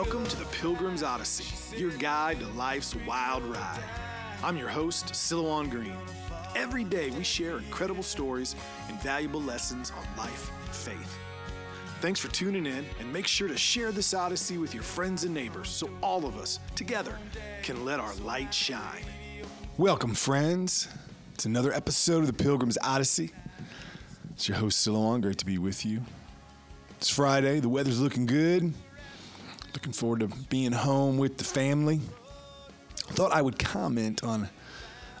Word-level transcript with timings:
Welcome 0.00 0.26
to 0.28 0.36
the 0.36 0.44
Pilgrim's 0.44 1.02
Odyssey, 1.02 1.76
your 1.76 1.90
guide 1.90 2.38
to 2.38 2.46
life's 2.50 2.94
wild 3.04 3.42
ride. 3.42 3.82
I'm 4.44 4.56
your 4.56 4.68
host, 4.68 5.06
Silouan 5.06 5.68
Green. 5.68 5.96
Every 6.54 6.84
day 6.84 7.10
we 7.10 7.24
share 7.24 7.58
incredible 7.58 8.04
stories 8.04 8.54
and 8.88 9.02
valuable 9.02 9.42
lessons 9.42 9.90
on 9.90 10.06
life 10.16 10.52
and 10.64 10.72
faith. 10.72 11.18
Thanks 12.00 12.20
for 12.20 12.28
tuning 12.28 12.64
in, 12.64 12.86
and 13.00 13.12
make 13.12 13.26
sure 13.26 13.48
to 13.48 13.58
share 13.58 13.90
this 13.90 14.14
Odyssey 14.14 14.56
with 14.56 14.72
your 14.72 14.84
friends 14.84 15.24
and 15.24 15.34
neighbors 15.34 15.68
so 15.68 15.90
all 16.00 16.26
of 16.26 16.38
us, 16.38 16.60
together, 16.76 17.18
can 17.64 17.84
let 17.84 17.98
our 17.98 18.14
light 18.18 18.54
shine. 18.54 19.02
Welcome, 19.78 20.14
friends. 20.14 20.86
It's 21.34 21.44
another 21.44 21.72
episode 21.72 22.20
of 22.20 22.28
the 22.28 22.44
Pilgrim's 22.44 22.78
Odyssey. 22.84 23.32
It's 24.30 24.48
your 24.48 24.58
host, 24.58 24.86
Silouan. 24.86 25.22
Great 25.22 25.38
to 25.38 25.46
be 25.46 25.58
with 25.58 25.84
you. 25.84 26.02
It's 26.98 27.10
Friday. 27.10 27.58
The 27.58 27.68
weather's 27.68 28.00
looking 28.00 28.26
good. 28.26 28.72
Looking 29.78 29.92
forward 29.92 30.20
to 30.20 30.26
being 30.48 30.72
home 30.72 31.18
with 31.18 31.38
the 31.38 31.44
family. 31.44 32.00
I 33.08 33.12
thought 33.12 33.30
I 33.30 33.40
would 33.40 33.60
comment 33.60 34.24
on 34.24 34.48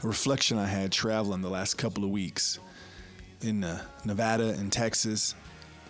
a 0.02 0.06
reflection 0.06 0.58
I 0.58 0.66
had 0.66 0.90
traveling 0.90 1.42
the 1.42 1.48
last 1.48 1.74
couple 1.78 2.02
of 2.02 2.10
weeks 2.10 2.58
in 3.40 3.62
uh, 3.62 3.80
Nevada 4.04 4.48
and 4.48 4.72
Texas, 4.72 5.36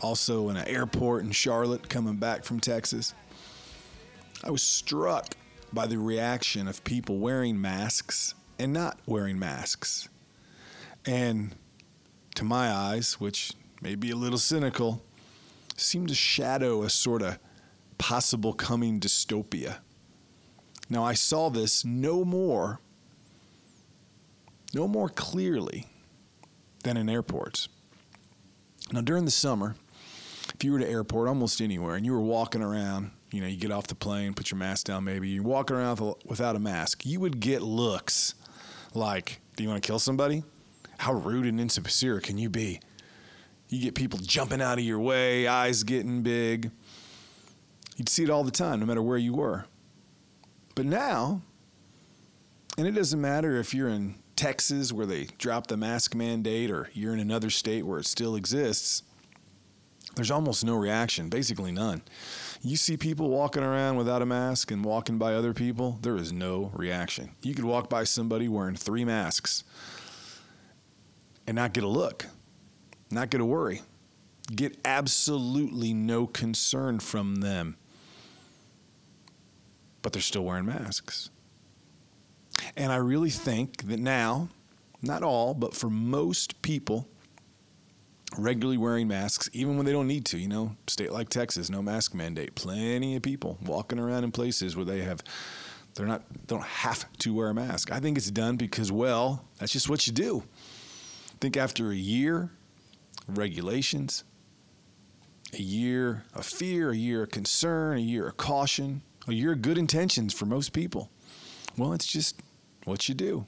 also 0.03 0.51
in 0.51 0.59
an 0.59 0.69
airport 0.69 1.25
in 1.25 1.31
Charlotte 1.31 1.89
coming 1.89 2.17
back 2.17 2.45
from 2.45 2.61
Texas. 2.61 3.15
I 4.45 4.51
was 4.51 4.63
struck 4.63 5.29
by 5.73 5.87
the 5.87 5.97
reaction 5.97 6.69
of 6.69 6.85
people 6.85 7.21
wearing 7.21 7.59
masks 7.59 8.35
and 8.59 8.75
not 8.75 8.99
wearing 9.07 9.39
masks. 9.39 10.11
And 11.07 11.55
to 12.35 12.45
my 12.45 12.71
eyes, 12.71 13.19
which 13.19 13.55
may 13.81 13.95
be 13.95 14.11
a 14.11 14.17
little 14.17 14.39
cynical, 14.39 15.03
seemed 15.75 16.09
to 16.09 16.15
shadow 16.15 16.83
a 16.83 16.91
sort 16.91 17.23
of 17.23 17.39
possible 17.99 18.53
coming 18.53 19.01
dystopia. 19.01 19.79
Now, 20.89 21.05
I 21.05 21.15
saw 21.15 21.51
this 21.51 21.85
no 21.85 22.25
more, 22.25 22.81
no 24.73 24.89
more 24.89 25.09
clearly 25.09 25.87
than 26.85 26.97
in 26.97 27.09
airports. 27.09 27.69
Now, 28.93 29.03
during 29.03 29.27
the 29.27 29.31
summer, 29.31 29.75
if 30.55 30.65
you 30.65 30.73
were 30.73 30.79
to 30.79 30.89
airport 30.89 31.29
almost 31.29 31.61
anywhere 31.61 31.97
and 31.97 32.07
you 32.07 32.13
were 32.13 32.21
walking 32.21 32.63
around, 32.63 33.11
you 33.31 33.43
know, 33.43 33.47
you 33.47 33.59
get 33.59 33.71
off 33.71 33.87
the 33.87 33.95
plane, 33.95 34.33
put 34.33 34.51
your 34.51 34.59
mask 34.59 34.87
down, 34.87 35.05
maybe 35.05 35.29
you're 35.29 35.43
walking 35.43 35.77
around 35.77 36.01
without 36.25 36.57
a 36.57 36.59
mask, 36.59 37.05
you 37.05 37.21
would 37.21 37.41
get 37.41 37.61
looks 37.61 38.35
like, 38.95 39.41
"Do 39.57 39.63
you 39.63 39.69
want 39.69 39.83
to 39.83 39.87
kill 39.87 39.99
somebody? 39.99 40.43
How 40.97 41.13
rude 41.13 41.45
and 41.45 41.61
insincere 41.61 42.21
can 42.21 42.39
you 42.39 42.49
be?" 42.49 42.81
You 43.69 43.83
get 43.83 43.95
people 43.95 44.19
jumping 44.19 44.63
out 44.63 44.79
of 44.79 44.85
your 44.85 44.99
way, 44.99 45.47
eyes 45.47 45.83
getting 45.83 46.23
big. 46.23 46.71
You'd 47.99 48.09
see 48.09 48.23
it 48.23 48.31
all 48.31 48.45
the 48.45 48.53
time, 48.53 48.79
no 48.79 48.87
matter 48.87 49.03
where 49.03 49.19
you 49.19 49.35
were. 49.35 49.67
But 50.77 50.87
now, 50.87 51.43
and 52.79 52.87
it 52.87 52.93
doesn't 52.93 53.21
matter 53.21 53.57
if 53.57 53.75
you're 53.75 53.89
in 53.89 54.15
Texas 54.37 54.93
where 54.93 55.05
they 55.05 55.25
dropped 55.37 55.69
the 55.69 55.77
mask 55.77 56.15
mandate 56.15 56.71
or 56.71 56.89
you're 56.93 57.13
in 57.13 57.19
another 57.19 57.51
state 57.51 57.85
where 57.85 57.99
it 57.99 58.07
still 58.07 58.37
exists, 58.37 59.03
there's 60.15 60.31
almost 60.31 60.65
no 60.65 60.77
reaction, 60.77 61.29
basically 61.29 61.73
none. 61.73 62.03
You 62.63 62.77
see 62.77 62.97
people 62.97 63.31
walking 63.31 63.65
around 63.65 63.97
without 63.97 64.23
a 64.23 64.27
mask 64.27 64.71
and 64.71 64.85
walking 64.85 65.19
by 65.19 65.35
other 65.35 65.53
people, 65.53 65.99
there 66.03 66.17
is 66.17 66.33
no 66.33 66.71
reaction. 66.75 67.33
You 67.43 67.53
could 67.53 67.65
walk 67.65 67.91
by 67.91 68.05
somebody 68.05 68.47
wearing 68.47 68.77
three 68.77 69.05
masks 69.05 69.65
and 71.49 71.57
not 71.57 71.73
get 71.73 71.83
a 71.83 71.89
look, 71.89 72.27
not 73.11 73.31
get 73.31 73.41
a 73.41 73.45
worry, 73.45 73.83
get 74.55 74.79
absolutely 74.85 75.93
no 75.93 76.29
concern 76.29 77.01
from 77.01 77.37
them 77.37 77.77
but 80.03 80.13
they're 80.13 80.23
still 80.23 80.45
wearing 80.45 80.67
masks. 80.67 81.31
And 82.77 82.93
I 82.93 82.97
really 82.97 83.31
think 83.31 83.89
that 83.89 84.01
now, 84.01 84.49
not 85.03 85.23
all, 85.23 85.55
but 85.55 85.75
for 85.75 85.89
most 85.91 86.61
people, 86.63 87.09
regularly 88.37 88.77
wearing 88.77 89.09
masks, 89.09 89.49
even 89.53 89.77
when 89.77 89.87
they 89.87 89.93
don't 89.93 90.07
need 90.07 90.25
to, 90.27 90.39
you 90.39 90.49
know, 90.49 90.77
state 90.87 91.13
like 91.13 91.29
Texas, 91.29 91.71
no 91.71 91.81
mask 91.81 92.15
mandate. 92.15 92.55
Plenty 92.55 93.17
of 93.17 93.23
people 93.23 93.59
walking 93.65 93.99
around 93.99 94.25
in 94.25 94.33
places 94.33 94.77
where 94.77 94.85
they 94.85 95.03
have 95.03 95.23
they're 95.95 96.07
not 96.07 96.29
they 96.31 96.55
don't 96.55 96.65
have 96.65 97.11
to 97.19 97.35
wear 97.35 97.49
a 97.49 97.55
mask. 97.55 97.91
I 97.91 98.01
think 98.01 98.19
it's 98.19 98.31
done 98.31 98.57
because 98.57 98.93
well, 98.93 99.45
that's 99.59 99.73
just 99.73 99.89
what 99.89 100.07
you 100.07 100.13
do. 100.13 100.43
I 101.31 101.37
think 101.41 101.57
after 101.57 101.91
a 101.91 101.97
year 101.97 102.51
regulations, 103.29 104.25
a 105.53 105.63
year 105.63 106.25
of 106.35 106.45
fear, 106.45 106.91
a 106.91 106.97
year 106.97 107.23
of 107.25 107.31
concern, 107.31 107.99
a 107.99 108.01
year 108.01 108.29
of 108.29 108.37
caution, 108.37 109.03
you're 109.33 109.55
good 109.55 109.79
intentions 109.79 110.33
for 110.33 110.47
most 110.47 110.73
people. 110.73 111.11
Well, 111.77 111.93
it's 111.93 112.07
just 112.07 112.41
what 112.85 113.09
you 113.09 113.15
do. 113.15 113.47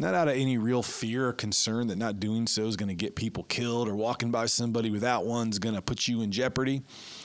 Not 0.00 0.14
out 0.14 0.28
of 0.28 0.34
any 0.34 0.58
real 0.58 0.82
fear 0.82 1.28
or 1.28 1.32
concern 1.32 1.88
that 1.88 1.98
not 1.98 2.20
doing 2.20 2.46
so 2.46 2.66
is 2.66 2.76
going 2.76 2.88
to 2.88 2.94
get 2.94 3.16
people 3.16 3.42
killed 3.44 3.88
or 3.88 3.96
walking 3.96 4.30
by 4.30 4.46
somebody 4.46 4.90
without 4.90 5.26
one's 5.26 5.58
going 5.58 5.74
to 5.74 5.82
put 5.82 6.06
you 6.06 6.22
in 6.22 6.30
jeopardy. 6.30 6.82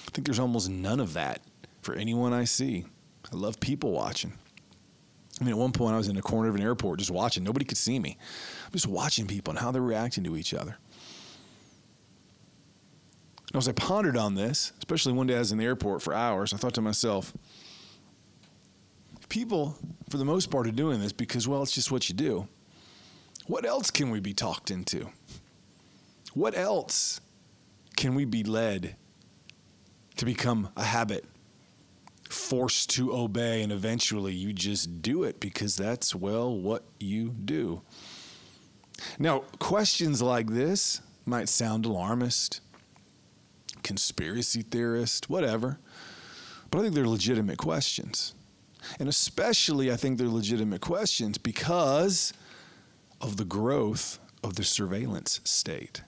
I 0.08 0.12
think 0.12 0.26
there's 0.26 0.40
almost 0.40 0.70
none 0.70 1.00
of 1.00 1.14
that 1.14 1.42
for 1.84 1.94
anyone 1.94 2.34
I 2.34 2.46
see. 2.46 2.86
I 3.32 3.36
love 3.36 3.60
people 3.60 3.92
watching. 3.92 4.34
I 5.40 5.44
mean, 5.44 5.54
at 5.54 5.60
one 5.60 5.72
point, 5.72 5.94
I 5.94 5.98
was 5.98 6.08
in 6.08 6.18
a 6.18 6.22
corner 6.22 6.50
of 6.50 6.56
an 6.56 6.62
airport 6.62 7.00
just 7.00 7.12
watching. 7.12 7.44
Nobody 7.44 7.66
could 7.66 7.78
see 7.78 8.00
me. 8.00 8.18
I'm 8.66 8.72
just 8.72 8.88
watching 8.88 9.28
people 9.28 9.52
and 9.52 9.60
how 9.60 9.72
they're 9.72 9.82
reacting 9.82 10.24
to 10.24 10.36
each 10.36 10.54
other. 10.54 10.78
And 13.54 13.62
as 13.62 13.70
I 13.70 13.72
pondered 13.72 14.18
on 14.18 14.34
this, 14.34 14.74
especially 14.80 15.14
one 15.14 15.28
day 15.28 15.36
I 15.36 15.40
was 15.40 15.52
in 15.52 15.60
the 15.60 15.66
airport 15.66 16.02
for 16.02 16.14
hours, 16.14 16.54
I 16.54 16.58
thought 16.58 16.74
to 16.74 16.82
myself, 16.82 17.32
people, 19.30 19.78
for 20.10 20.18
the 20.18 20.26
most 20.26 20.50
part, 20.50 20.68
are 20.68 20.72
doing 20.72 21.00
this 21.00 21.14
because, 21.14 21.48
well, 21.48 21.62
it's 21.62 21.72
just 21.72 21.92
what 21.92 22.10
you 22.10 22.16
do. 22.16 22.48
What 23.46 23.64
else 23.64 23.92
can 23.92 24.10
we 24.10 24.20
be 24.20 24.34
talked 24.34 24.72
into? 24.72 25.08
What 26.34 26.58
else 26.58 27.22
can 27.96 28.16
we 28.16 28.26
be 28.26 28.44
led 28.44 28.96
to 30.16 30.26
become 30.26 30.70
a 30.76 30.84
habit, 30.84 31.26
forced 32.30 32.90
to 32.92 33.14
obey, 33.14 33.62
and 33.62 33.72
eventually 33.72 34.34
you 34.34 34.52
just 34.52 35.04
do 35.04 35.24
it 35.24 35.40
because 35.40 35.76
that's, 35.76 36.16
well, 36.16 36.58
what 36.58 36.84
you 37.00 37.30
do? 37.30 37.84
Now, 39.20 39.40
questions 39.60 40.24
like 40.24 40.48
this 40.48 41.02
might 41.26 41.50
sound 41.50 41.86
alarmist 41.86 42.62
conspiracy 43.84 44.62
theorist, 44.62 45.30
whatever. 45.30 45.80
But 46.72 46.80
I 46.80 46.82
think 46.82 46.96
they're 46.96 47.08
legitimate 47.08 47.58
questions. 47.58 48.34
And 49.00 49.08
especially, 49.08 49.92
I 49.92 49.96
think 49.96 50.18
they're 50.18 50.28
legitimate 50.28 50.82
questions 50.82 51.38
because 51.38 52.34
of 53.22 53.38
the 53.38 53.46
growth 53.46 54.20
of 54.44 54.56
the 54.56 54.64
surveillance 54.64 55.40
state. 55.44 56.02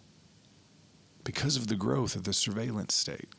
Because 1.24 1.56
of 1.56 1.68
the 1.68 1.76
growth 1.76 2.16
of 2.16 2.24
the 2.24 2.34
surveillance 2.34 2.94
state. 2.94 3.30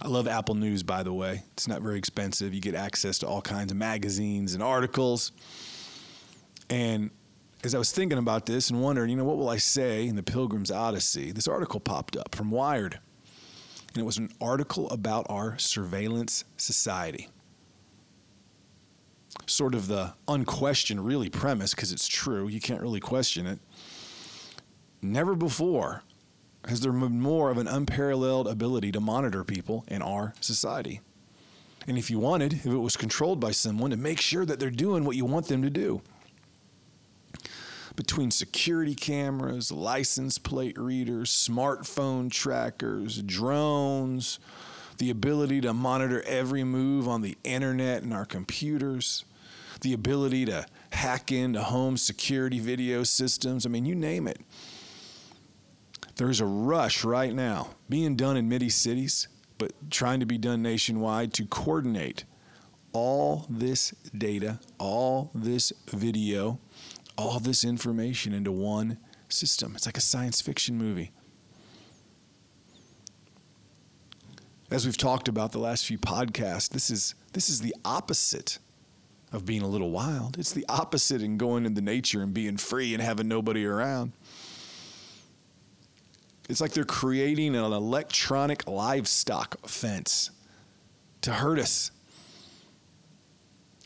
I 0.00 0.08
love 0.08 0.26
Apple 0.26 0.54
News, 0.54 0.82
by 0.82 1.02
the 1.02 1.12
way. 1.12 1.42
It's 1.52 1.68
not 1.68 1.80
very 1.80 1.96
expensive. 1.96 2.52
You 2.52 2.60
get 2.60 2.74
access 2.74 3.18
to 3.18 3.26
all 3.26 3.40
kinds 3.40 3.70
of 3.70 3.78
magazines 3.78 4.54
and 4.54 4.62
articles. 4.62 5.32
And 6.68 7.10
as 7.64 7.74
I 7.74 7.78
was 7.78 7.92
thinking 7.92 8.18
about 8.18 8.46
this 8.46 8.70
and 8.70 8.82
wondering, 8.82 9.10
you 9.10 9.16
know, 9.16 9.24
what 9.24 9.36
will 9.36 9.48
I 9.48 9.58
say 9.58 10.06
in 10.06 10.16
the 10.16 10.22
Pilgrim's 10.22 10.70
Odyssey? 10.70 11.30
This 11.30 11.46
article 11.46 11.78
popped 11.78 12.16
up 12.16 12.34
from 12.34 12.50
Wired 12.50 12.98
and 13.94 14.02
it 14.02 14.06
was 14.06 14.18
an 14.18 14.30
article 14.40 14.88
about 14.90 15.26
our 15.28 15.58
surveillance 15.58 16.44
society. 16.56 17.28
Sort 19.46 19.74
of 19.74 19.86
the 19.86 20.14
unquestioned, 20.28 21.04
really, 21.04 21.28
premise, 21.28 21.74
because 21.74 21.92
it's 21.92 22.08
true, 22.08 22.48
you 22.48 22.60
can't 22.60 22.80
really 22.80 23.00
question 23.00 23.46
it. 23.46 23.58
Never 25.02 25.34
before 25.34 26.02
has 26.68 26.80
there 26.80 26.92
been 26.92 27.20
more 27.20 27.50
of 27.50 27.58
an 27.58 27.66
unparalleled 27.66 28.46
ability 28.46 28.92
to 28.92 29.00
monitor 29.00 29.42
people 29.42 29.84
in 29.88 30.00
our 30.00 30.32
society. 30.40 31.00
And 31.88 31.98
if 31.98 32.08
you 32.08 32.20
wanted, 32.20 32.52
if 32.52 32.66
it 32.66 32.76
was 32.76 32.96
controlled 32.96 33.40
by 33.40 33.50
someone, 33.50 33.90
to 33.90 33.96
make 33.96 34.20
sure 34.20 34.46
that 34.46 34.60
they're 34.60 34.70
doing 34.70 35.04
what 35.04 35.16
you 35.16 35.24
want 35.24 35.48
them 35.48 35.62
to 35.62 35.70
do 35.70 36.02
between 37.96 38.30
security 38.30 38.94
cameras, 38.94 39.70
license 39.70 40.38
plate 40.38 40.78
readers, 40.78 41.30
smartphone 41.30 42.30
trackers, 42.30 43.22
drones, 43.22 44.38
the 44.98 45.10
ability 45.10 45.60
to 45.60 45.72
monitor 45.72 46.22
every 46.22 46.64
move 46.64 47.08
on 47.08 47.22
the 47.22 47.36
internet 47.44 48.02
and 48.02 48.14
our 48.14 48.24
computers, 48.24 49.24
the 49.80 49.92
ability 49.92 50.44
to 50.44 50.64
hack 50.90 51.32
into 51.32 51.62
home 51.62 51.96
security 51.96 52.60
video 52.60 53.02
systems. 53.02 53.66
I 53.66 53.68
mean, 53.68 53.84
you 53.84 53.94
name 53.94 54.28
it. 54.28 54.40
There's 56.16 56.40
a 56.40 56.46
rush 56.46 57.04
right 57.04 57.34
now 57.34 57.70
being 57.88 58.16
done 58.16 58.36
in 58.36 58.48
many 58.48 58.68
cities, 58.68 59.28
but 59.58 59.72
trying 59.90 60.20
to 60.20 60.26
be 60.26 60.38
done 60.38 60.62
nationwide 60.62 61.32
to 61.34 61.46
coordinate 61.46 62.24
all 62.92 63.46
this 63.48 63.90
data, 64.16 64.60
all 64.78 65.30
this 65.34 65.72
video 65.88 66.58
all 67.22 67.38
this 67.38 67.64
information 67.64 68.32
into 68.32 68.52
one 68.52 68.98
system. 69.28 69.74
It's 69.74 69.86
like 69.86 69.96
a 69.96 70.02
science 70.02 70.40
fiction 70.40 70.76
movie. 70.76 71.12
As 74.70 74.86
we've 74.86 74.96
talked 74.96 75.28
about 75.28 75.52
the 75.52 75.58
last 75.58 75.86
few 75.86 75.98
podcasts, 75.98 76.70
this 76.70 76.90
is 76.90 77.14
this 77.32 77.48
is 77.48 77.60
the 77.60 77.74
opposite 77.84 78.58
of 79.32 79.46
being 79.46 79.62
a 79.62 79.66
little 79.66 79.90
wild. 79.90 80.38
It's 80.38 80.52
the 80.52 80.64
opposite 80.68 81.22
in 81.22 81.38
going 81.38 81.64
into 81.64 81.80
nature 81.80 82.22
and 82.22 82.34
being 82.34 82.56
free 82.56 82.94
and 82.94 83.02
having 83.02 83.28
nobody 83.28 83.64
around. 83.64 84.12
It's 86.48 86.60
like 86.60 86.72
they're 86.72 86.84
creating 86.84 87.54
an 87.54 87.64
electronic 87.64 88.68
livestock 88.68 89.66
fence 89.66 90.30
to 91.22 91.32
hurt 91.32 91.58
us. 91.58 91.90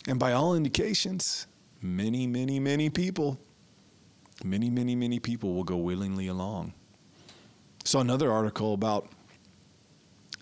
And 0.08 0.18
by 0.18 0.32
all 0.32 0.54
indications, 0.54 1.46
many, 1.80 2.26
many, 2.26 2.58
many 2.58 2.90
people, 2.90 3.38
many, 4.44 4.70
many, 4.70 4.94
many 4.94 5.18
people 5.18 5.54
will 5.54 5.64
go 5.64 5.76
willingly 5.76 6.28
along. 6.28 6.72
Saw 7.84 8.00
another 8.00 8.32
article 8.32 8.74
about 8.74 9.08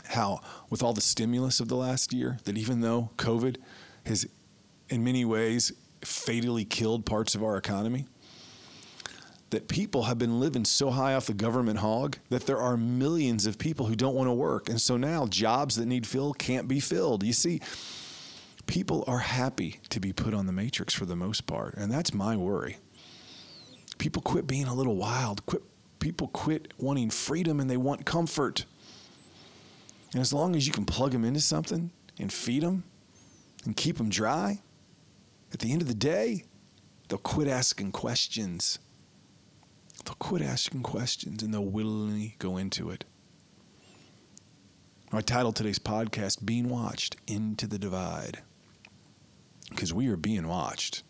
how, 0.07 0.41
with 0.71 0.83
all 0.83 0.93
the 0.93 1.01
stimulus 1.01 1.61
of 1.61 1.69
the 1.69 1.77
last 1.77 2.13
year, 2.13 2.39
that 2.45 2.57
even 2.57 2.81
though 2.81 3.11
COVID 3.17 3.57
has 4.07 4.27
in 4.89 5.03
many 5.03 5.25
ways 5.25 5.73
fatally 6.03 6.65
killed 6.65 7.07
parts 7.07 7.35
of 7.35 7.43
our 7.43 7.57
economy, 7.57 8.07
that 9.51 9.69
people 9.69 10.03
have 10.03 10.19
been 10.19 10.41
living 10.41 10.65
so 10.65 10.91
high 10.91 11.15
off 11.15 11.27
the 11.27 11.35
government 11.35 11.79
hog 11.79 12.19
that 12.29 12.45
there 12.45 12.59
are 12.59 12.77
millions 12.77 13.47
of 13.47 13.57
people 13.59 13.87
who 13.87 13.95
don't 13.95 14.15
want 14.15 14.29
to 14.29 14.33
work. 14.33 14.69
And 14.69 14.81
so 14.81 14.97
now 14.97 15.27
jobs 15.27 15.77
that 15.77 15.87
need 15.87 16.07
filled 16.07 16.39
can't 16.39 16.67
be 16.67 16.81
filled. 16.81 17.23
You 17.23 17.33
see, 17.33 17.61
people 18.67 19.05
are 19.07 19.19
happy 19.19 19.81
to 19.91 20.01
be 20.01 20.13
put 20.13 20.35
on 20.35 20.47
the 20.47 20.53
matrix 20.53 20.95
for 20.95 21.07
the 21.07 21.17
most 21.17 21.47
part. 21.47 21.75
And 21.75 21.91
that's 21.91 22.15
my 22.15 22.37
worry. 22.37 22.79
People 23.99 24.23
quit 24.23 24.47
being 24.47 24.67
a 24.67 24.75
little 24.75 24.97
wild. 24.97 25.45
Quit, 25.47 25.63
people 25.99 26.29
quit 26.29 26.73
wanting 26.79 27.11
freedom 27.11 27.61
and 27.61 27.71
they 27.71 27.77
want 27.77 28.05
comfort. 28.05 28.65
And 30.13 30.21
as 30.21 30.33
long 30.33 30.55
as 30.55 30.67
you 30.67 30.73
can 30.73 30.85
plug 30.85 31.13
them 31.13 31.25
into 31.25 31.41
something 31.41 31.91
and 32.19 32.33
feed 32.33 32.63
them 32.63 32.85
and 33.65 33.77
keep 33.77 33.97
them 33.97 34.09
dry, 34.09 34.61
at 35.53 35.61
the 35.61 35.73
end 35.73 35.83
of 35.83 35.89
the 35.89 35.95
day, 35.95 36.45
they'll 37.09 37.19
quit 37.19 37.49
asking 37.49 37.93
questions. 37.93 38.79
They'll 40.05 40.15
quit 40.17 40.43
asking 40.43 40.83
questions 40.83 41.43
and 41.43 41.53
they'll 41.53 41.65
willingly 41.65 42.37
go 42.39 42.57
into 42.57 42.91
it. 42.91 43.05
I 45.13 45.21
titled 45.21 45.55
today's 45.55 45.79
podcast, 45.79 46.45
Being 46.45 46.69
Watched 46.69 47.17
Into 47.29 47.69
the 47.69 47.79
Divide. 47.79 48.43
Because 49.85 49.93
we 49.93 50.09
are 50.09 50.17
being 50.17 50.49
watched, 50.49 51.03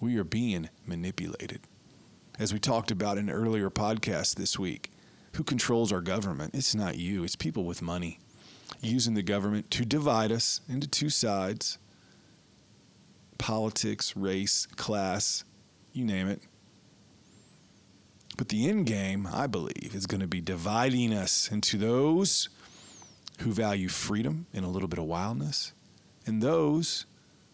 we 0.00 0.16
are 0.16 0.24
being 0.24 0.70
manipulated. 0.86 1.60
As 2.38 2.50
we 2.50 2.58
talked 2.58 2.90
about 2.90 3.18
in 3.18 3.28
an 3.28 3.34
earlier 3.34 3.68
podcast 3.68 4.36
this 4.36 4.58
week, 4.58 4.90
who 5.34 5.44
controls 5.44 5.92
our 5.92 6.00
government? 6.00 6.54
It's 6.54 6.74
not 6.74 6.96
you, 6.96 7.24
it's 7.24 7.36
people 7.36 7.64
with 7.66 7.82
money 7.82 8.20
using 8.80 9.12
the 9.12 9.22
government 9.22 9.70
to 9.72 9.84
divide 9.84 10.32
us 10.32 10.62
into 10.66 10.88
two 10.88 11.10
sides 11.10 11.76
politics, 13.36 14.16
race, 14.16 14.64
class, 14.76 15.44
you 15.92 16.06
name 16.06 16.26
it. 16.26 16.40
But 18.38 18.48
the 18.48 18.66
end 18.66 18.86
game, 18.86 19.28
I 19.30 19.46
believe, 19.46 19.92
is 19.94 20.06
going 20.06 20.22
to 20.22 20.26
be 20.26 20.40
dividing 20.40 21.12
us 21.12 21.52
into 21.52 21.76
those 21.76 22.48
who 23.40 23.52
value 23.52 23.88
freedom 23.88 24.46
and 24.54 24.64
a 24.64 24.68
little 24.68 24.88
bit 24.88 24.98
of 24.98 25.04
wildness, 25.04 25.74
and 26.24 26.42
those 26.42 27.04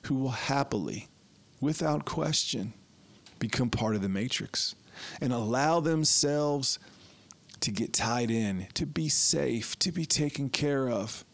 who 0.02 0.14
will 0.14 0.30
happily, 0.30 1.08
without 1.60 2.04
question, 2.04 2.72
become 3.38 3.70
part 3.70 3.94
of 3.94 4.02
the 4.02 4.08
matrix 4.08 4.74
and 5.20 5.32
allow 5.32 5.80
themselves 5.80 6.78
to 7.60 7.70
get 7.70 7.92
tied 7.92 8.30
in, 8.30 8.66
to 8.74 8.86
be 8.86 9.08
safe, 9.08 9.78
to 9.78 9.92
be 9.92 10.06
taken 10.06 10.48
care 10.48 10.88
of. 10.88 11.24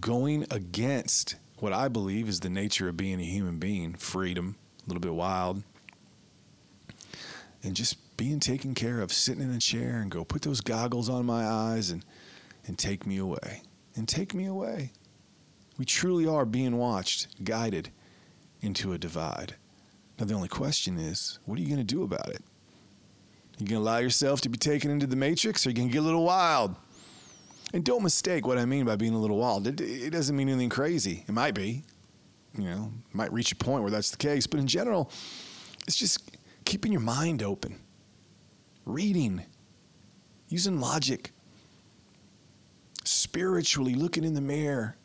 Going 0.00 0.46
against 0.50 1.36
what 1.58 1.72
I 1.72 1.88
believe 1.88 2.28
is 2.28 2.40
the 2.40 2.50
nature 2.50 2.88
of 2.88 2.96
being 2.96 3.20
a 3.20 3.24
human 3.24 3.58
being 3.58 3.94
freedom, 3.94 4.56
a 4.84 4.88
little 4.88 5.00
bit 5.00 5.14
wild, 5.14 5.62
and 7.62 7.74
just 7.74 8.16
being 8.16 8.40
taken 8.40 8.74
care 8.74 9.00
of, 9.00 9.12
sitting 9.12 9.42
in 9.42 9.50
a 9.50 9.58
chair 9.58 10.00
and 10.00 10.10
go, 10.10 10.24
put 10.24 10.42
those 10.42 10.60
goggles 10.60 11.08
on 11.08 11.24
my 11.24 11.46
eyes 11.46 11.90
and, 11.90 12.04
and 12.66 12.78
take 12.78 13.06
me 13.06 13.18
away. 13.18 13.62
And 13.96 14.08
take 14.08 14.34
me 14.34 14.46
away. 14.46 14.90
We 15.78 15.84
truly 15.84 16.26
are 16.26 16.44
being 16.44 16.76
watched, 16.76 17.44
guided 17.44 17.90
into 18.60 18.92
a 18.92 18.98
divide. 18.98 19.54
Now, 20.18 20.26
the 20.26 20.34
only 20.34 20.48
question 20.48 20.98
is, 20.98 21.38
what 21.44 21.58
are 21.58 21.62
you 21.62 21.68
going 21.68 21.78
to 21.78 21.84
do 21.84 22.04
about 22.04 22.28
it? 22.28 22.42
You 23.58 23.66
going 23.66 23.82
to 23.82 23.88
allow 23.88 23.98
yourself 23.98 24.40
to 24.42 24.48
be 24.48 24.58
taken 24.58 24.90
into 24.90 25.06
the 25.06 25.16
matrix 25.16 25.66
or 25.66 25.70
you 25.70 25.76
going 25.76 25.88
to 25.88 25.92
get 25.92 26.02
a 26.02 26.06
little 26.06 26.24
wild? 26.24 26.76
And 27.72 27.84
don't 27.84 28.02
mistake 28.02 28.46
what 28.46 28.58
I 28.58 28.64
mean 28.64 28.84
by 28.84 28.94
being 28.96 29.14
a 29.14 29.18
little 29.18 29.38
wild. 29.38 29.66
It, 29.66 29.80
it 29.80 30.10
doesn't 30.10 30.36
mean 30.36 30.48
anything 30.48 30.68
crazy. 30.68 31.24
It 31.26 31.32
might 31.32 31.54
be, 31.54 31.82
you 32.56 32.64
know, 32.64 32.92
might 33.12 33.32
reach 33.32 33.50
a 33.50 33.56
point 33.56 33.82
where 33.82 33.90
that's 33.90 34.10
the 34.12 34.16
case. 34.16 34.46
But 34.46 34.60
in 34.60 34.68
general, 34.68 35.10
it's 35.86 35.96
just 35.96 36.36
keeping 36.64 36.92
your 36.92 37.00
mind 37.00 37.42
open, 37.42 37.80
reading, 38.84 39.44
using 40.48 40.80
logic, 40.80 41.32
spiritually 43.02 43.94
looking 43.94 44.22
in 44.22 44.34
the 44.34 44.40
mirror, 44.40 44.96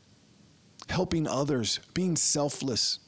helping 0.90 1.28
others, 1.28 1.80
being 1.94 2.16
selfless, 2.16 3.00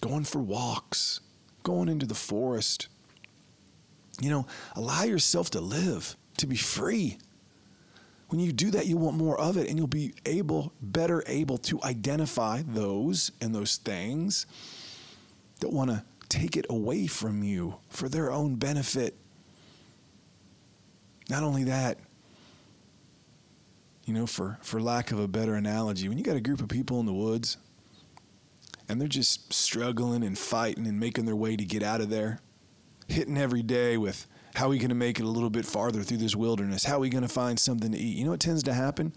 going 0.00 0.24
for 0.24 0.38
walks, 0.38 1.20
going 1.64 1.88
into 1.88 2.06
the 2.06 2.14
forest. 2.14 2.88
You 4.20 4.30
know, 4.30 4.46
allow 4.74 5.02
yourself 5.02 5.50
to 5.50 5.60
live, 5.60 6.16
to 6.38 6.46
be 6.46 6.56
free. 6.56 7.18
When 8.28 8.40
you 8.40 8.52
do 8.52 8.70
that, 8.72 8.86
you 8.86 8.96
want 8.96 9.16
more 9.16 9.38
of 9.40 9.56
it 9.56 9.68
and 9.68 9.78
you'll 9.78 9.86
be 9.86 10.14
able, 10.26 10.72
better 10.80 11.24
able 11.26 11.58
to 11.58 11.82
identify 11.82 12.62
those 12.66 13.32
and 13.40 13.54
those 13.54 13.76
things 13.76 14.46
that 15.60 15.72
want 15.72 15.90
to 15.90 16.04
take 16.28 16.56
it 16.56 16.66
away 16.68 17.06
from 17.06 17.42
you 17.42 17.76
for 17.88 18.08
their 18.08 18.30
own 18.30 18.56
benefit. 18.56 19.16
Not 21.28 21.42
only 21.42 21.64
that, 21.64 21.98
you 24.08 24.14
know, 24.14 24.26
for, 24.26 24.58
for 24.62 24.80
lack 24.80 25.12
of 25.12 25.18
a 25.20 25.28
better 25.28 25.54
analogy, 25.54 26.08
when 26.08 26.16
you 26.16 26.24
got 26.24 26.34
a 26.34 26.40
group 26.40 26.62
of 26.62 26.68
people 26.68 26.98
in 26.98 27.04
the 27.04 27.12
woods 27.12 27.58
and 28.88 28.98
they're 28.98 29.06
just 29.06 29.52
struggling 29.52 30.24
and 30.24 30.38
fighting 30.38 30.86
and 30.86 30.98
making 30.98 31.26
their 31.26 31.36
way 31.36 31.56
to 31.56 31.64
get 31.64 31.82
out 31.82 32.00
of 32.00 32.08
there, 32.08 32.40
hitting 33.06 33.36
every 33.36 33.62
day 33.62 33.98
with 33.98 34.26
how 34.54 34.64
are 34.64 34.70
we 34.70 34.78
going 34.78 34.88
to 34.88 34.94
make 34.94 35.20
it 35.20 35.24
a 35.24 35.28
little 35.28 35.50
bit 35.50 35.66
farther 35.66 36.02
through 36.02 36.16
this 36.16 36.34
wilderness? 36.34 36.84
How 36.84 36.96
are 36.96 37.00
we 37.00 37.10
going 37.10 37.22
to 37.22 37.28
find 37.28 37.60
something 37.60 37.92
to 37.92 37.98
eat? 37.98 38.16
You 38.16 38.24
know 38.24 38.30
what 38.30 38.40
tends 38.40 38.62
to 38.62 38.72
happen? 38.72 39.12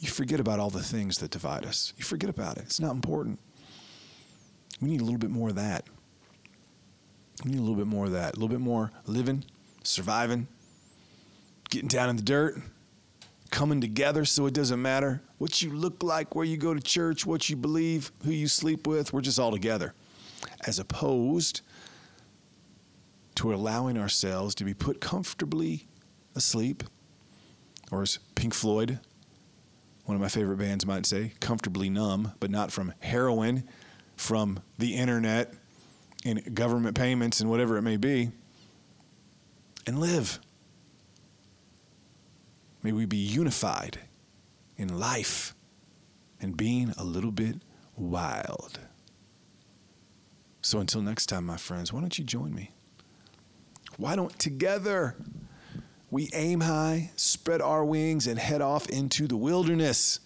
You 0.00 0.10
forget 0.10 0.38
about 0.38 0.60
all 0.60 0.68
the 0.68 0.82
things 0.82 1.16
that 1.18 1.30
divide 1.30 1.64
us. 1.64 1.94
You 1.96 2.04
forget 2.04 2.28
about 2.28 2.58
it. 2.58 2.64
It's 2.64 2.78
not 2.78 2.94
important. 2.94 3.40
We 4.82 4.90
need 4.90 5.00
a 5.00 5.04
little 5.04 5.18
bit 5.18 5.30
more 5.30 5.48
of 5.48 5.54
that. 5.54 5.86
We 7.42 7.52
need 7.52 7.58
a 7.58 7.62
little 7.62 7.74
bit 7.74 7.86
more 7.86 8.04
of 8.04 8.12
that. 8.12 8.34
A 8.34 8.36
little 8.36 8.48
bit 8.48 8.60
more 8.60 8.92
living, 9.06 9.46
surviving, 9.82 10.46
getting 11.70 11.88
down 11.88 12.10
in 12.10 12.16
the 12.16 12.22
dirt, 12.22 12.60
coming 13.50 13.80
together 13.80 14.24
so 14.24 14.46
it 14.46 14.54
doesn't 14.54 14.80
matter 14.80 15.22
what 15.38 15.62
you 15.62 15.70
look 15.70 16.02
like, 16.02 16.34
where 16.34 16.44
you 16.44 16.56
go 16.56 16.74
to 16.74 16.80
church, 16.80 17.26
what 17.26 17.48
you 17.48 17.56
believe, 17.56 18.12
who 18.24 18.30
you 18.30 18.48
sleep 18.48 18.86
with. 18.86 19.12
We're 19.12 19.20
just 19.20 19.38
all 19.38 19.50
together. 19.50 19.94
As 20.66 20.78
opposed 20.78 21.62
to 23.36 23.52
allowing 23.52 23.98
ourselves 23.98 24.54
to 24.56 24.64
be 24.64 24.74
put 24.74 25.00
comfortably 25.00 25.86
asleep, 26.34 26.82
or 27.90 28.02
as 28.02 28.18
Pink 28.34 28.54
Floyd, 28.54 28.98
one 30.04 30.14
of 30.14 30.20
my 30.20 30.28
favorite 30.28 30.58
bands, 30.58 30.86
might 30.86 31.06
say, 31.06 31.32
comfortably 31.40 31.90
numb, 31.90 32.32
but 32.40 32.50
not 32.50 32.70
from 32.70 32.94
heroin, 33.00 33.68
from 34.16 34.60
the 34.78 34.94
internet 34.94 35.52
and 36.24 36.54
government 36.54 36.96
payments 36.96 37.40
and 37.40 37.50
whatever 37.50 37.76
it 37.76 37.82
may 37.82 37.96
be, 37.96 38.30
and 39.86 39.98
live. 39.98 40.40
May 42.86 42.92
we 42.92 43.04
be 43.04 43.16
unified 43.16 43.98
in 44.76 45.00
life 45.00 45.56
and 46.40 46.56
being 46.56 46.94
a 46.96 47.02
little 47.02 47.32
bit 47.32 47.56
wild. 47.96 48.78
So 50.62 50.78
until 50.78 51.02
next 51.02 51.26
time, 51.26 51.44
my 51.44 51.56
friends, 51.56 51.92
why 51.92 51.98
don't 51.98 52.16
you 52.16 52.24
join 52.24 52.54
me? 52.54 52.70
Why 53.96 54.14
don't 54.14 54.38
together 54.38 55.16
we 56.12 56.30
aim 56.32 56.60
high, 56.60 57.10
spread 57.16 57.60
our 57.60 57.84
wings, 57.84 58.28
and 58.28 58.38
head 58.38 58.62
off 58.62 58.88
into 58.88 59.26
the 59.26 59.36
wilderness? 59.36 60.20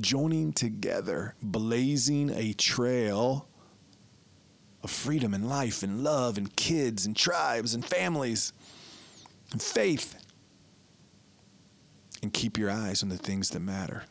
Joining 0.00 0.52
together, 0.52 1.36
blazing 1.40 2.30
a 2.30 2.52
trail 2.52 3.46
of 4.82 4.90
freedom 4.90 5.34
and 5.34 5.48
life 5.48 5.84
and 5.84 6.02
love 6.02 6.36
and 6.36 6.56
kids 6.56 7.06
and 7.06 7.14
tribes 7.14 7.74
and 7.74 7.84
families 7.84 8.52
and 9.52 9.62
faith. 9.62 10.16
And 12.22 12.32
keep 12.32 12.58
your 12.58 12.70
eyes 12.70 13.02
on 13.02 13.08
the 13.08 13.16
things 13.16 13.50
that 13.50 13.60
matter. 13.60 14.04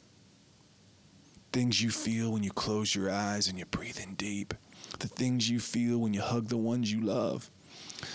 Things 1.51 1.81
you 1.81 1.89
feel 1.89 2.31
when 2.31 2.43
you 2.43 2.51
close 2.51 2.95
your 2.95 3.11
eyes 3.11 3.47
and 3.47 3.57
you 3.59 3.65
breathe 3.65 3.99
in 3.99 4.15
deep 4.15 4.53
the 4.99 5.07
things 5.07 5.49
you 5.49 5.59
feel 5.59 5.99
when 5.99 6.13
you 6.13 6.21
hug 6.21 6.47
the 6.47 6.57
ones 6.57 6.91
you 6.91 7.01
love, 7.01 7.49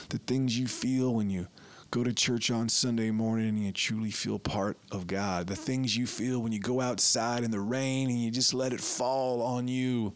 the 0.08 0.18
things 0.18 0.58
you 0.58 0.66
feel 0.66 1.14
when 1.14 1.30
you 1.30 1.46
go 1.90 2.02
to 2.02 2.12
church 2.12 2.50
on 2.50 2.68
Sunday 2.68 3.10
morning 3.10 3.48
and 3.48 3.64
you 3.64 3.72
truly 3.72 4.10
feel 4.10 4.38
part 4.38 4.76
of 4.90 5.06
God. 5.06 5.46
The 5.46 5.56
things 5.56 5.96
you 5.96 6.06
feel 6.06 6.40
when 6.40 6.52
you 6.52 6.58
go 6.58 6.80
outside 6.80 7.44
in 7.44 7.50
the 7.50 7.60
rain 7.60 8.08
and 8.08 8.18
you 8.18 8.30
just 8.30 8.54
let 8.54 8.72
it 8.72 8.80
fall 8.80 9.42
on 9.42 9.68
you. 9.68 10.12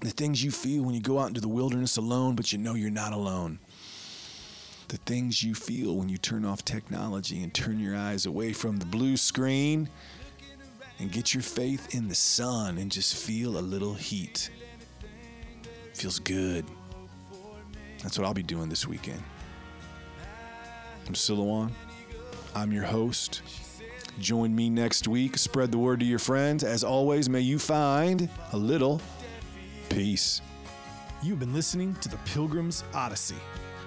The 0.00 0.10
things 0.10 0.42
you 0.42 0.50
feel 0.50 0.84
when 0.84 0.94
you 0.94 1.00
go 1.00 1.18
out 1.18 1.28
into 1.28 1.40
the 1.40 1.48
wilderness 1.48 1.96
alone, 1.96 2.34
but 2.34 2.52
you 2.52 2.58
know 2.58 2.74
you're 2.74 2.90
not 2.90 3.12
alone. 3.12 3.58
The 4.88 4.96
things 4.96 5.42
you 5.42 5.54
feel 5.54 5.96
when 5.96 6.08
you 6.08 6.16
turn 6.16 6.46
off 6.46 6.64
technology 6.64 7.42
and 7.42 7.52
turn 7.52 7.78
your 7.78 7.94
eyes 7.94 8.24
away 8.24 8.54
from 8.54 8.78
the 8.78 8.86
blue 8.86 9.18
screen 9.18 9.88
and 10.98 11.12
get 11.12 11.34
your 11.34 11.42
faith 11.42 11.94
in 11.94 12.08
the 12.08 12.14
sun 12.14 12.78
and 12.78 12.90
just 12.90 13.14
feel 13.14 13.58
a 13.58 13.60
little 13.60 13.92
heat. 13.92 14.50
Feels 15.92 16.18
good. 16.18 16.64
That's 18.02 18.18
what 18.18 18.26
I'll 18.26 18.32
be 18.32 18.42
doing 18.42 18.70
this 18.70 18.86
weekend. 18.86 19.22
I'm 21.06 21.14
Silouan. 21.14 21.70
I'm 22.54 22.72
your 22.72 22.84
host. 22.84 23.42
Join 24.18 24.54
me 24.54 24.70
next 24.70 25.06
week. 25.06 25.36
Spread 25.36 25.70
the 25.70 25.78
word 25.78 26.00
to 26.00 26.06
your 26.06 26.18
friends. 26.18 26.64
As 26.64 26.82
always, 26.82 27.28
may 27.28 27.40
you 27.40 27.58
find 27.58 28.28
a 28.52 28.56
little 28.56 29.02
peace. 29.90 30.40
You've 31.22 31.40
been 31.40 31.52
listening 31.52 31.94
to 31.96 32.08
the 32.08 32.16
Pilgrim's 32.18 32.84
Odyssey. 32.94 33.36